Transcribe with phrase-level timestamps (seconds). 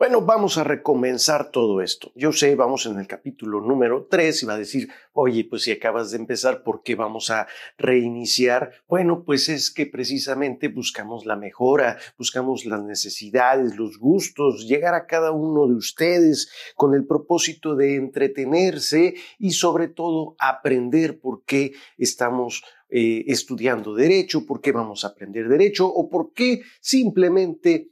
[0.00, 2.10] Bueno, vamos a recomenzar todo esto.
[2.14, 5.72] Yo sé, vamos en el capítulo número 3 y va a decir, oye, pues si
[5.72, 7.46] acabas de empezar, ¿por qué vamos a
[7.76, 8.72] reiniciar?
[8.88, 15.06] Bueno, pues es que precisamente buscamos la mejora, buscamos las necesidades, los gustos, llegar a
[15.06, 21.72] cada uno de ustedes con el propósito de entretenerse y sobre todo aprender por qué
[21.98, 27.90] estamos eh, estudiando derecho, por qué vamos a aprender derecho o por qué simplemente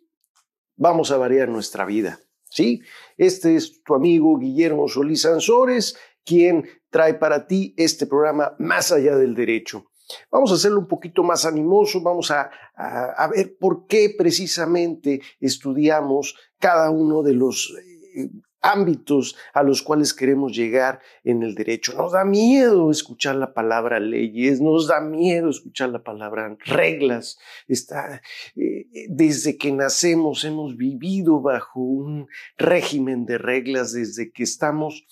[0.79, 2.21] vamos a variar nuestra vida.
[2.49, 2.81] ¿sí?
[3.19, 9.17] Este es tu amigo Guillermo Solís Ansores, quien trae para ti este programa Más allá
[9.17, 9.85] del derecho.
[10.31, 16.35] Vamos a hacerlo un poquito más animoso, vamos a, a ver por qué precisamente estudiamos
[16.59, 17.75] cada uno de los
[18.17, 21.95] eh, ámbitos a los cuales queremos llegar en el derecho.
[21.95, 27.39] Nos da miedo escuchar la palabra leyes, nos da miedo escuchar la palabra reglas.
[27.67, 28.23] Está,
[28.57, 35.07] eh, desde que nacemos hemos vivido bajo un régimen de reglas, desde que estamos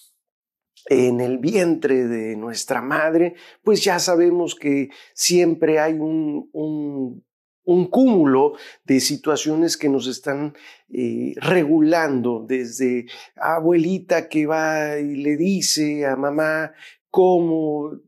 [0.89, 7.25] en el vientre de nuestra madre, pues ya sabemos que siempre hay un
[7.67, 10.55] un cúmulo de situaciones que nos están
[10.89, 16.73] eh, regulando, desde abuelita que va y le dice a mamá
[17.11, 17.99] cómo eh,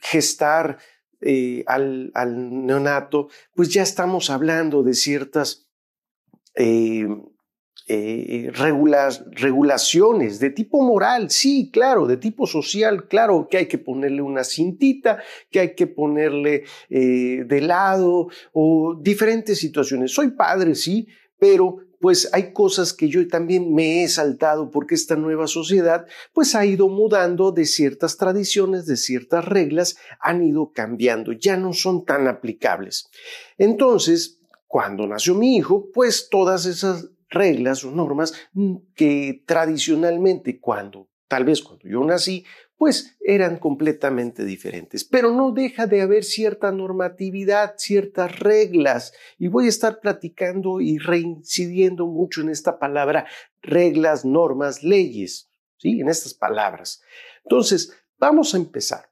[0.00, 0.78] gestar
[1.20, 5.66] eh, al, al, neonato, pues ya estamos hablando de ciertas
[8.52, 14.44] regulaciones de tipo moral, sí, claro, de tipo social, claro, que hay que ponerle una
[14.44, 20.12] cintita, que hay que ponerle eh, de lado o diferentes situaciones.
[20.12, 25.16] Soy padre, sí, pero pues hay cosas que yo también me he saltado porque esta
[25.16, 31.32] nueva sociedad pues ha ido mudando de ciertas tradiciones, de ciertas reglas, han ido cambiando,
[31.32, 33.10] ya no son tan aplicables.
[33.58, 41.08] Entonces, cuando nació mi hijo, pues todas esas reglas o normas mm, que tradicionalmente cuando,
[41.28, 42.44] tal vez cuando yo nací,
[42.76, 45.04] pues eran completamente diferentes.
[45.04, 49.12] Pero no deja de haber cierta normatividad, ciertas reglas.
[49.38, 53.26] Y voy a estar platicando y reincidiendo mucho en esta palabra
[53.60, 56.00] reglas, normas, leyes, ¿sí?
[56.00, 57.02] En estas palabras.
[57.44, 59.10] Entonces, vamos a empezar.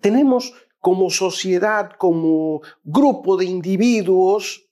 [0.00, 4.70] Tenemos como sociedad, como grupo de individuos,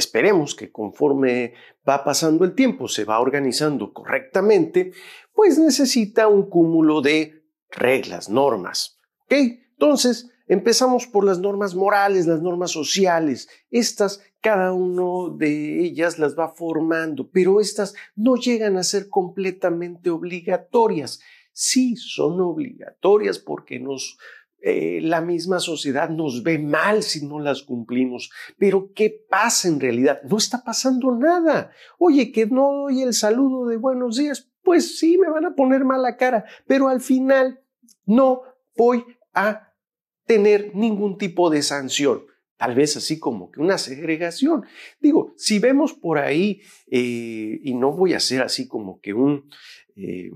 [0.00, 1.54] esperemos que conforme
[1.88, 4.92] va pasando el tiempo se va organizando correctamente,
[5.32, 8.98] pues necesita un cúmulo de reglas, normas.
[9.24, 9.34] ¿Ok?
[9.72, 13.48] Entonces, empezamos por las normas morales, las normas sociales.
[13.70, 20.10] Estas, cada uno de ellas las va formando, pero estas no llegan a ser completamente
[20.10, 21.20] obligatorias.
[21.52, 24.18] Sí, son obligatorias porque nos
[24.62, 28.30] eh, la misma sociedad nos ve mal si no las cumplimos.
[28.58, 30.20] Pero ¿qué pasa en realidad?
[30.28, 31.70] No está pasando nada.
[31.98, 35.84] Oye, que no doy el saludo de buenos días, pues sí, me van a poner
[35.84, 37.60] mala cara, pero al final
[38.04, 38.42] no
[38.76, 39.72] voy a
[40.26, 42.22] tener ningún tipo de sanción.
[42.56, 44.64] Tal vez así como que una segregación.
[45.00, 46.60] Digo, si vemos por ahí,
[46.90, 49.48] eh, y no voy a hacer así como que un...
[49.96, 50.30] Eh,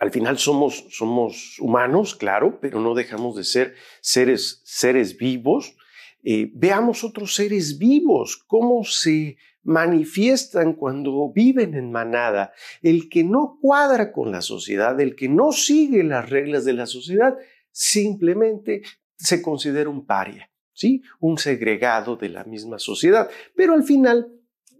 [0.00, 5.76] al final somos, somos humanos, claro, pero no dejamos de ser seres, seres vivos.
[6.22, 12.52] Eh, veamos otros seres vivos, cómo se manifiestan cuando viven en manada.
[12.80, 16.86] El que no cuadra con la sociedad, el que no sigue las reglas de la
[16.86, 17.36] sociedad,
[17.70, 18.82] simplemente
[19.16, 21.02] se considera un paria, ¿sí?
[21.20, 24.32] un segregado de la misma sociedad, pero al final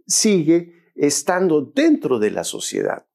[0.07, 3.05] sigue estando dentro de la sociedad.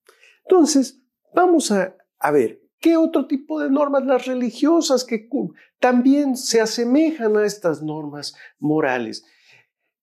[0.44, 1.03] Entonces,
[1.34, 1.97] Vamos a,
[2.31, 4.05] ver, ¿qué otro tipo de normas?
[4.06, 5.28] Las religiosas que
[5.81, 9.25] también se asemejan a estas normas morales.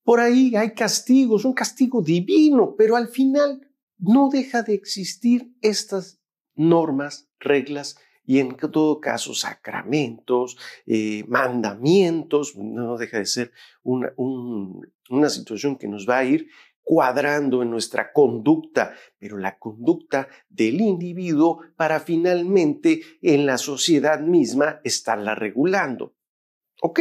[0.04, 6.20] Por ahí hay castigos, un castigo divino, pero al final no deja de existir estas
[6.56, 13.52] normas, reglas y en todo caso sacramentos, eh, mandamientos, no deja de ser
[13.84, 14.14] una,
[15.10, 16.50] una situación que nos va a ir
[16.84, 24.82] cuadrando en nuestra conducta, pero la conducta del individuo para finalmente en la sociedad misma
[24.84, 26.16] estarla regulando.
[26.82, 27.00] Ok,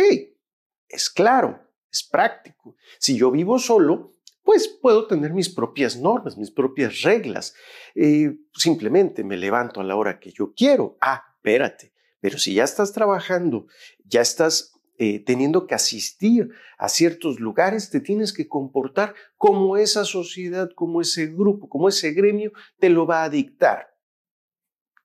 [0.89, 1.61] es claro,
[1.91, 2.77] es práctico.
[2.99, 4.13] Si yo vivo solo,
[4.43, 7.55] pues puedo tener mis propias normas, mis propias reglas.
[7.95, 10.97] Eh, simplemente me levanto a la hora que yo quiero.
[11.01, 11.93] Ah, espérate.
[12.21, 13.67] Pero si ya estás trabajando,
[14.05, 14.70] ya estás
[15.03, 21.01] eh, teniendo que asistir a ciertos lugares, te tienes que comportar como esa sociedad, como
[21.01, 23.97] ese grupo, como ese gremio te lo va a dictar.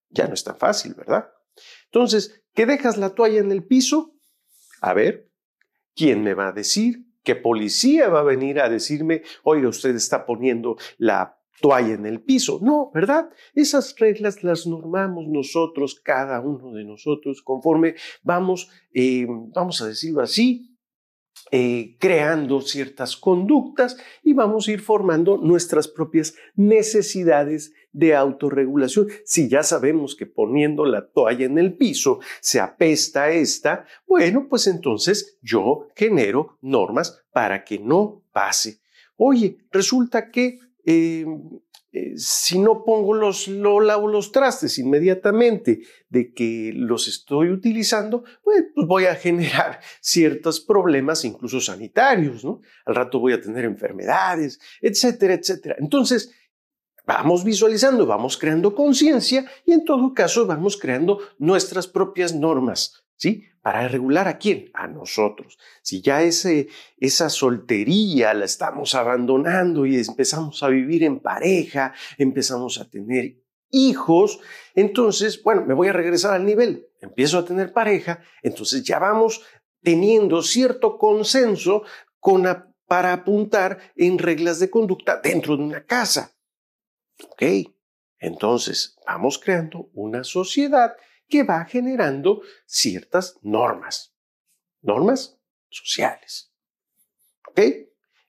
[0.09, 1.29] Ya no es tan fácil, ¿verdad?
[1.85, 4.13] Entonces, ¿qué dejas la toalla en el piso?
[4.81, 5.31] A ver,
[5.95, 10.27] ¿quién me va a decir ¿Qué policía va a venir a decirme, oiga, usted está
[10.27, 12.59] poniendo la toalla en el piso?
[12.61, 13.29] No, ¿verdad?
[13.53, 20.21] Esas reglas las normamos nosotros, cada uno de nosotros, conforme vamos, eh, vamos a decirlo
[20.21, 20.75] así,
[21.51, 29.09] eh, creando ciertas conductas y vamos a ir formando nuestras propias necesidades de autorregulación.
[29.25, 34.65] Si ya sabemos que poniendo la toalla en el piso se apesta esta, bueno, pues
[34.65, 38.81] entonces yo genero normas para que no pase.
[39.15, 41.25] Oye, resulta que eh,
[41.95, 45.79] eh, si no pongo los, lo los trastes inmediatamente
[46.09, 52.59] de que los estoy utilizando, pues, pues, voy a generar ciertos problemas, incluso sanitarios, ¿no?
[52.85, 55.77] Al rato voy a tener enfermedades, etcétera, etcétera.
[55.79, 56.33] Entonces,
[57.05, 63.45] vamos visualizando, vamos creando conciencia y en todo caso vamos creando nuestras propias normas, ¿sí?
[63.61, 64.69] ¿Para regular a quién?
[64.73, 65.57] A nosotros.
[65.81, 72.89] Si ya esa soltería la estamos abandonando y empezamos a vivir en pareja, empezamos a
[72.89, 73.41] tener
[73.71, 74.39] hijos,
[74.75, 79.41] entonces, bueno, me voy a regresar al nivel, empiezo a tener pareja, entonces ya vamos
[79.81, 81.83] teniendo cierto consenso
[82.19, 82.45] con
[82.87, 86.35] para apuntar en reglas de conducta dentro de una casa.
[87.31, 87.43] ¿Ok?
[88.19, 90.95] Entonces, vamos creando una sociedad
[91.27, 94.15] que va generando ciertas normas,
[94.81, 95.39] normas
[95.69, 96.53] sociales.
[97.47, 97.61] ¿Ok?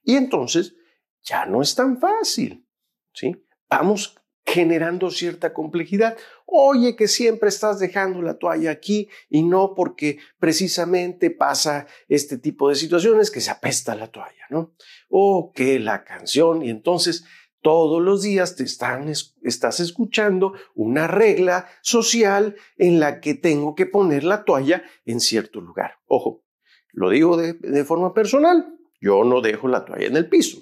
[0.03, 0.75] Y entonces
[1.23, 2.67] ya no es tan fácil,
[3.13, 3.35] ¿sí?
[3.69, 4.17] Vamos
[4.47, 6.17] generando cierta complejidad.
[6.47, 12.69] Oye, que siempre estás dejando la toalla aquí y no porque precisamente pasa este tipo
[12.69, 14.75] de situaciones que se apesta la toalla, ¿no?
[15.09, 17.25] O que la canción y entonces
[17.67, 24.23] todos los días te estás escuchando una regla social en la que tengo que poner
[24.23, 25.99] la toalla en cierto lugar.
[26.07, 26.45] Ojo,
[26.93, 30.61] lo digo de, forma personal, yo no dejo la toalla en el piso,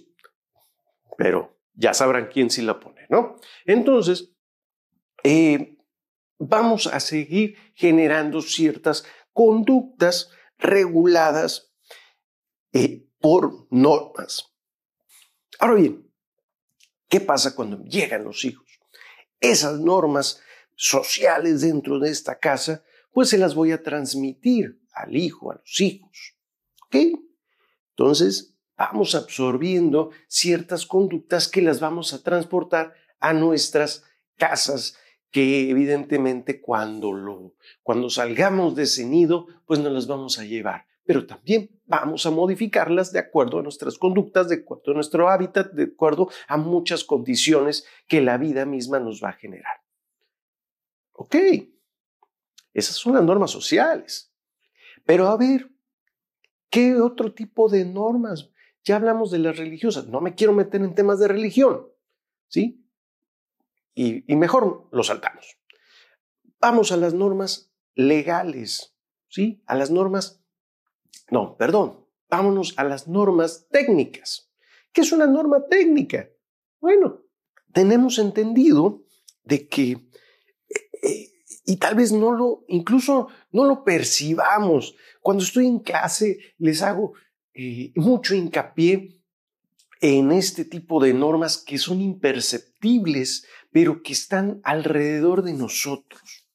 [1.18, 3.36] pero ya sabrán quién sí la pone, ¿no?
[3.66, 4.34] Entonces,
[5.24, 5.76] eh,
[6.38, 9.04] vamos a seguir generando ciertas
[9.34, 11.70] conductas reguladas
[12.72, 14.56] eh, por normas.
[15.60, 16.03] Ahora bien,
[17.14, 18.66] ¿Qué pasa cuando llegan los hijos?
[19.38, 20.40] Esas normas
[20.74, 22.82] sociales dentro de esta casa,
[23.12, 26.34] pues se las voy a transmitir al hijo, a los hijos.
[26.86, 26.96] ¿Ok?
[27.90, 34.02] Entonces, vamos absorbiendo ciertas conductas que las vamos a transportar a nuestras
[34.36, 34.98] casas,
[35.30, 40.88] que evidentemente cuando, lo, cuando salgamos de ese nido, pues nos las vamos a llevar
[41.04, 45.72] pero también vamos a modificarlas de acuerdo a nuestras conductas, de acuerdo a nuestro hábitat,
[45.72, 49.82] de acuerdo a muchas condiciones que la vida misma nos va a generar.
[51.12, 51.36] Ok,
[52.72, 54.34] esas son las normas sociales.
[55.04, 55.70] Pero a ver,
[56.70, 58.50] ¿qué otro tipo de normas?
[58.82, 61.86] Ya hablamos de las religiosas, no me quiero meter en temas de religión,
[62.48, 62.84] ¿sí?
[63.94, 65.56] Y, mejor lo saltamos.
[66.60, 68.96] Vamos a las normas legales,
[69.28, 69.62] ¿sí?
[69.66, 70.43] A las normas
[71.30, 74.50] no, perdón, vámonos a las normas técnicas.
[74.92, 76.28] ¿Qué es una norma técnica?
[76.80, 77.22] Bueno,
[77.72, 79.04] tenemos entendido
[79.42, 80.00] de que, eh,
[81.02, 81.32] eh,
[81.66, 87.14] y tal vez no lo, incluso no lo percibamos, cuando estoy en clase les hago
[87.54, 89.20] eh, mucho hincapié
[90.00, 96.46] en este tipo de normas que son imperceptibles, pero que están alrededor de nosotros.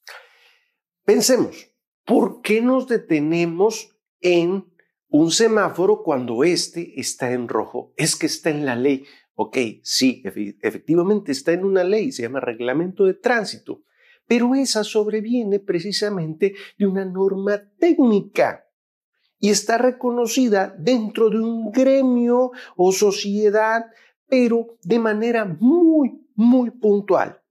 [1.03, 1.71] Pensemos,
[2.05, 4.65] ¿por qué nos detenemos en
[5.09, 7.93] un semáforo cuando este está en rojo.
[7.97, 9.05] Es que está en la ley.
[9.35, 10.21] Ok, sí,
[10.61, 13.83] efectivamente está en una ley, se llama reglamento de tránsito,
[14.27, 18.65] pero esa sobreviene precisamente de una norma técnica
[19.39, 23.85] y está reconocida dentro de un gremio o sociedad,
[24.27, 27.41] pero de manera muy, muy puntual.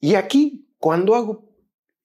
[0.00, 1.53] Y aquí, cuando hago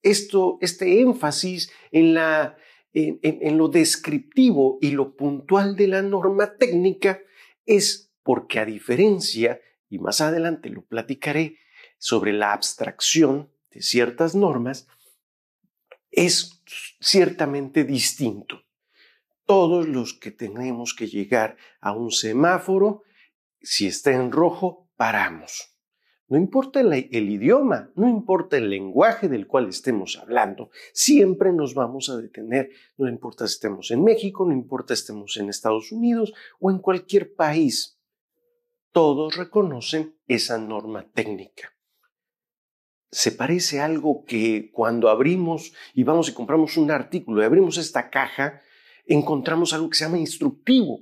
[0.02, 2.56] esto, este énfasis en, la,
[2.92, 7.20] en, lo descriptivo y lo puntual de la norma técnica
[7.66, 11.58] es porque a diferencia, y más adelante lo platicaré,
[11.98, 14.88] sobre la abstracción de ciertas normas,
[16.10, 16.62] es
[17.00, 18.62] ciertamente distinto.
[19.44, 23.02] Todos los que tenemos que llegar a un semáforo,
[23.60, 25.69] si está en rojo, paramos.
[26.30, 26.94] No importa el,
[27.28, 33.08] idioma, no importa el lenguaje del cual estemos hablando, siempre nos vamos a detener, no
[33.08, 37.34] importa si estemos en México, no importa si estemos en Estados Unidos o en cualquier
[37.34, 37.98] país.
[38.92, 41.72] Todos reconocen esa norma técnica.
[43.10, 47.76] Se parece a algo que cuando abrimos y vamos y compramos un artículo y abrimos
[47.76, 48.62] esta caja,
[49.04, 51.00] encontramos algo que se llama instructivo.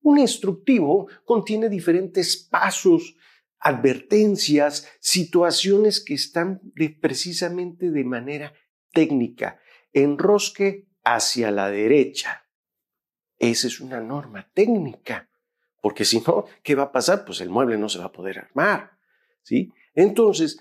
[0.00, 3.15] Un instructivo contiene diferentes pasos,
[3.58, 6.60] advertencias, situaciones que están
[7.00, 8.52] precisamente de manera
[8.92, 9.60] técnica.
[9.92, 12.46] Enrosque hacia la derecha.
[13.38, 15.28] Esa es una norma técnica,
[15.80, 17.24] porque si no, ¿qué va a pasar?
[17.24, 18.98] Pues el mueble no se va a poder armar.
[19.42, 19.72] ¿sí?
[19.94, 20.58] Entonces,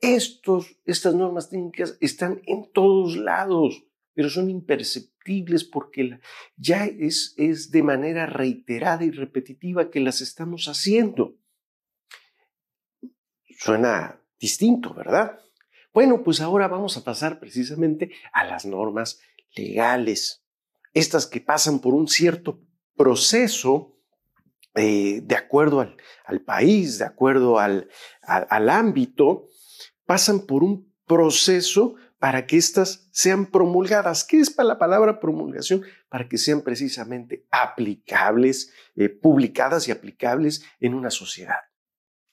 [0.00, 3.84] estos, estas normas técnicas están en todos lados,
[4.14, 6.20] pero son imperceptibles porque
[6.56, 11.36] ya es, es de manera reiterada y repetitiva que las estamos haciendo.
[13.64, 15.38] Suena distinto, ¿verdad?
[15.94, 19.20] Bueno, pues ahora vamos a pasar precisamente a las normas
[19.54, 20.44] legales.
[20.94, 22.58] Estas que pasan por un cierto
[22.96, 23.96] proceso
[24.74, 27.88] eh, de acuerdo al, país, de acuerdo al,
[28.68, 29.46] ámbito,
[30.06, 34.24] pasan por un proceso para que éstas sean promulgadas.
[34.24, 35.84] ¿Qué es para la palabra promulgación?
[36.08, 41.60] Para que sean precisamente aplicables, eh, publicadas y aplicables en una sociedad.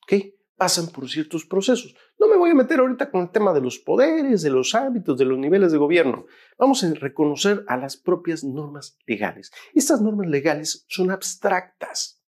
[0.01, 0.38] ¿Ok?
[0.59, 1.95] Pasan por ciertos procesos.
[2.19, 5.17] No me voy a meter ahorita con el tema de los poderes, de los hábitos,
[5.17, 6.25] de los niveles de gobierno.
[6.57, 9.53] Vamos a reconocer a las propias normas legales.
[9.73, 12.21] Estas normas legales son abstractas.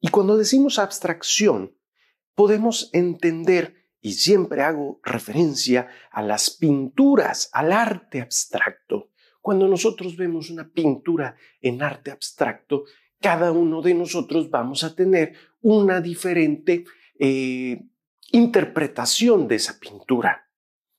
[0.00, 1.76] Y cuando decimos abstracción,
[2.34, 9.10] podemos entender y siempre hago referencia a las pinturas, al arte abstracto.
[9.42, 12.84] Cuando nosotros vemos una pintura en arte abstracto,
[13.20, 16.84] cada uno de nosotros vamos a tener una diferente
[17.18, 17.82] eh,
[18.32, 20.48] interpretación de esa pintura.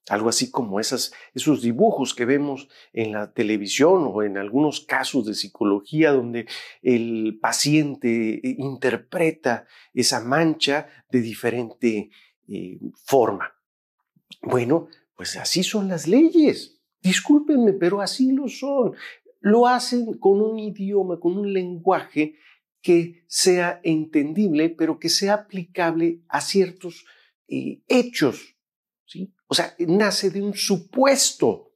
[0.10, 1.14] Algo así como esos
[1.62, 6.48] dibujos que vemos en la televisión o en algunos casos de psicología donde
[6.82, 12.10] el paciente eh, interpreta esa mancha de diferente
[12.48, 13.54] eh, forma.
[14.42, 16.82] Bueno, pues así son las leyes.
[17.02, 18.96] Discúlpenme, pero así lo son.
[19.42, 22.36] Lo hacen con un idioma, con un lenguaje
[22.82, 27.06] que sea entendible, pero que sea aplicable a ciertos
[27.48, 28.56] eh, hechos.
[29.06, 29.34] ¿sí?
[29.48, 31.74] O sea, nace de un supuesto.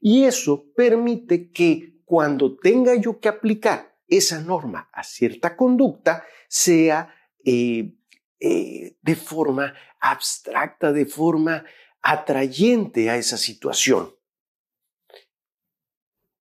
[0.00, 7.14] Y eso permite que cuando tenga yo que aplicar esa norma a cierta conducta, sea
[7.44, 7.94] eh,
[8.40, 11.64] eh, de forma abstracta, de forma
[12.02, 14.14] atrayente a esa situación.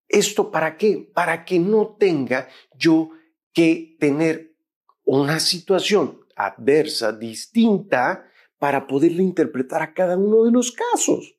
[0.08, 1.12] ¿Esto para qué?
[1.14, 3.12] Para que no tenga yo
[3.54, 4.56] que tener
[5.04, 8.26] una situación adversa, distinta,
[8.60, 11.38] para poderle interpretar a cada uno de los casos.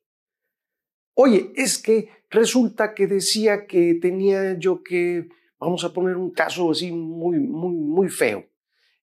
[1.14, 6.70] Oye, es que resulta que decía que tenía yo que, vamos a poner un caso
[6.70, 8.48] así muy, muy, muy feo.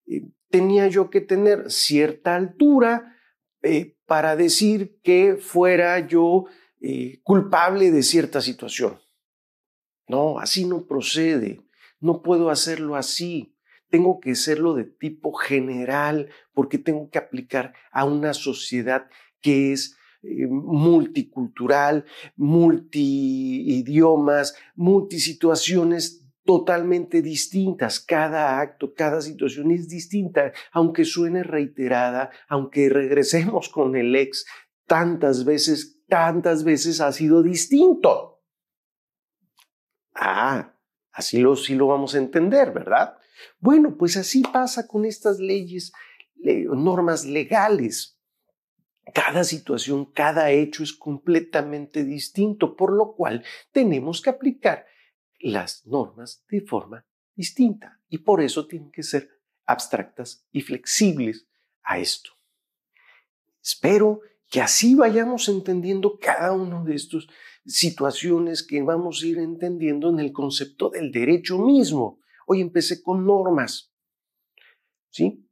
[0.08, 3.16] Eh, tenía yo que tener cierta altura
[3.62, 6.46] eh, para decir que fuera yo
[6.82, 9.00] eh, culpable de cierta situación.
[10.08, 11.67] No, así no procede.
[12.00, 13.54] No puedo hacerlo así.
[13.90, 19.08] Tengo que hacerlo de tipo general porque tengo que aplicar a una sociedad
[19.42, 28.00] que es eh, multicultural, multi-idiomas, multisituaciones totalmente distintas.
[28.00, 34.46] Cada acto, cada situación es distinta, aunque suene reiterada, aunque regresemos con el ex
[34.88, 38.42] tantas veces, tantas veces ha sido distinto.
[40.16, 40.74] Ah,
[41.18, 43.18] así lo, lo vamos a entender, ¿verdad?
[43.60, 45.92] Bueno, pues así pasa con estas leyes,
[46.36, 48.20] normas legales.
[49.16, 54.86] Cada situación, cada hecho es completamente distinto, por lo cual tenemos que aplicar
[55.40, 57.04] las normas de forma
[57.36, 61.48] distinta y por eso tienen que ser abstractas y flexibles
[61.84, 62.30] a esto.
[63.64, 67.28] Espero que así vayamos entendiendo cada una de estas
[67.68, 72.20] situaciones que vamos a ir entendiendo en el concepto del derecho mismo.
[72.48, 73.92] Hoy empecé con normas,
[75.10, 75.46] ¿sí?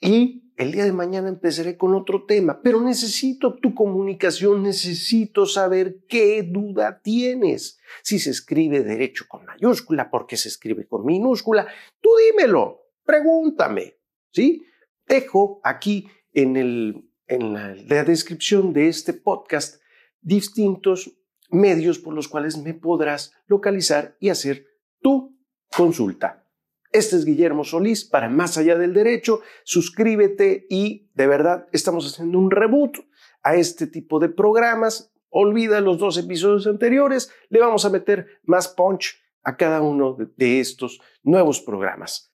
[0.00, 6.04] Y el día de mañana empezaré con otro tema, pero necesito tu comunicación, necesito saber
[6.08, 7.78] qué duda tienes.
[8.02, 11.66] Si se escribe derecho con mayúscula, ¿por qué se escribe con minúscula?
[12.00, 13.98] Tú dímelo, pregúntame,
[14.32, 14.64] ¿sí?
[15.06, 19.80] Dejo aquí en, el, en la, la descripción de este podcast
[20.24, 21.12] distintos
[21.50, 24.66] medios por los cuales me podrás localizar y hacer
[25.00, 25.38] tu
[25.76, 26.44] consulta.
[26.90, 29.40] Este es Guillermo Solís para Más Allá del Derecho.
[29.64, 32.98] Suscríbete y de verdad estamos haciendo un reboot
[33.42, 35.12] a este tipo de programas.
[35.28, 37.32] Olvida los dos episodios anteriores.
[37.48, 42.32] Le vamos a meter más punch a cada uno de estos nuevos programas.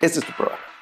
[0.00, 0.77] Este es tu programa.